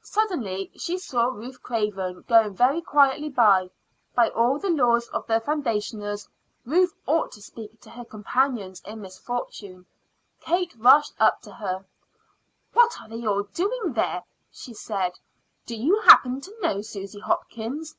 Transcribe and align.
Suddenly 0.00 0.72
she 0.78 0.96
saw 0.96 1.26
Ruth 1.26 1.62
Craven 1.62 2.24
going 2.26 2.54
very 2.54 2.80
quietly 2.80 3.28
by. 3.28 3.68
By 4.14 4.30
all 4.30 4.58
the 4.58 4.70
laws 4.70 5.08
of 5.08 5.26
the 5.26 5.42
foundationers, 5.42 6.26
Ruth 6.64 6.94
ought 7.06 7.32
to 7.32 7.42
speak 7.42 7.82
to 7.82 7.90
her 7.90 8.06
companions 8.06 8.80
in 8.86 9.02
misfortune. 9.02 9.84
Kate 10.40 10.74
rushed 10.78 11.12
up 11.20 11.42
to 11.42 11.52
her. 11.52 11.84
"What 12.72 12.98
are 13.02 13.10
they 13.10 13.26
all 13.26 13.42
doing 13.42 13.92
there?" 13.92 14.22
she 14.50 14.72
said. 14.72 15.18
"Do 15.66 15.76
you 15.76 16.00
happen 16.00 16.40
to 16.40 16.60
know 16.62 16.80
Susy 16.80 17.20
Hopkins?" 17.20 17.94